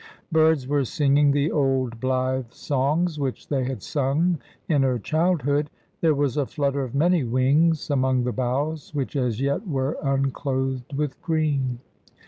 [0.31, 6.15] Birds were singing the old blithe songs which they had sung in her childhood; there
[6.15, 11.21] was a flutter of many wings among the boughs, which as yet were unclothed with
[11.21, 11.77] green.